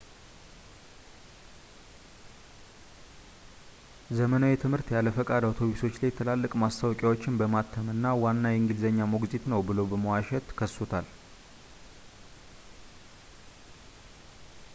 [4.17, 9.85] ዘመናዊ ትምህርት ያለ ፈቃድ አውቶቡሶች ላይ ትላልቅ ማስታወቂያዎችን በማተም እና ዋና የእንግሊዝኛ ሞግዚት ነው ብሎ
[9.91, 11.07] በመዋሸት ከሶታል